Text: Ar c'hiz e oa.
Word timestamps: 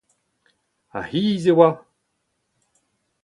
Ar 0.97 1.05
c'hiz 1.09 1.43
e 1.51 1.53
oa. 1.53 1.69